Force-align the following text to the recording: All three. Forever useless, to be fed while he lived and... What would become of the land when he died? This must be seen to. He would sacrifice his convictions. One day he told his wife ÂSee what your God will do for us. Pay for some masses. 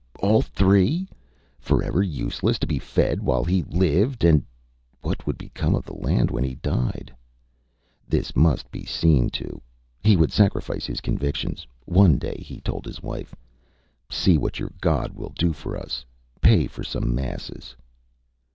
All 0.17 0.41
three. 0.41 1.07
Forever 1.59 2.01
useless, 2.01 2.57
to 2.57 2.65
be 2.65 2.79
fed 2.79 3.21
while 3.21 3.43
he 3.43 3.61
lived 3.61 4.23
and... 4.23 4.43
What 5.01 5.27
would 5.27 5.37
become 5.37 5.75
of 5.75 5.85
the 5.85 5.93
land 5.93 6.31
when 6.31 6.43
he 6.43 6.55
died? 6.55 7.15
This 8.07 8.35
must 8.35 8.71
be 8.71 8.83
seen 8.83 9.29
to. 9.29 9.61
He 10.03 10.15
would 10.17 10.31
sacrifice 10.31 10.87
his 10.87 11.01
convictions. 11.01 11.67
One 11.85 12.17
day 12.17 12.37
he 12.43 12.61
told 12.61 12.85
his 12.87 13.03
wife 13.03 13.35
ÂSee 14.09 14.39
what 14.39 14.57
your 14.57 14.71
God 14.81 15.13
will 15.13 15.33
do 15.37 15.53
for 15.53 15.77
us. 15.77 16.03
Pay 16.41 16.65
for 16.65 16.83
some 16.83 17.13
masses. 17.13 17.75